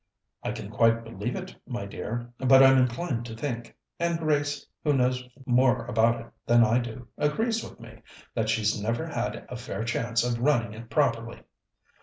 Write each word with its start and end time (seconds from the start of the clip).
"I 0.41 0.51
can 0.51 0.71
quite 0.71 1.03
believe 1.03 1.35
it, 1.35 1.55
my 1.67 1.85
dear, 1.85 2.33
but 2.39 2.63
I'm 2.63 2.79
inclined 2.79 3.23
to 3.27 3.35
think 3.35 3.77
and 3.99 4.17
Grace, 4.17 4.65
who 4.83 4.93
knows 4.93 5.23
more 5.45 5.85
about 5.85 6.19
it 6.21 6.31
than 6.47 6.63
I 6.63 6.79
do, 6.79 7.07
agrees 7.19 7.63
with 7.63 7.79
me 7.79 8.01
that 8.33 8.49
she's 8.49 8.81
never 8.81 9.05
had 9.05 9.45
a 9.47 9.55
fair 9.55 9.83
chance 9.83 10.23
of 10.23 10.39
running 10.41 10.73
it 10.73 10.89
properly." 10.89 11.43